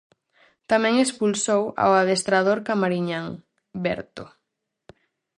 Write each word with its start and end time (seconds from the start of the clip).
Tamén 0.71 0.95
expulsou 1.05 1.61
ao 1.83 1.91
adestrador 2.01 2.57
camariñán 2.69 3.27
Berto. 3.83 4.25